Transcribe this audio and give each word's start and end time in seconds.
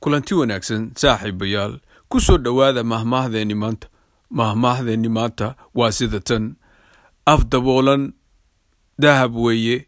kulanti 0.00 0.34
wanaagsan 0.34 0.90
saaxiibayaal 0.96 1.72
ku 2.08 2.20
soo 2.20 2.38
dhowaada 2.38 2.84
mahmaahdeenni 2.84 3.54
maanta. 3.54 3.86
Mahmaahdeenni 4.30 5.08
maanta 5.08 5.54
waa 5.74 5.92
sida 5.92 6.20
tan. 6.20 6.56
Af 7.26 7.44
daboolan 7.50 8.12
dahab 8.98 9.36
weeye. 9.36 9.86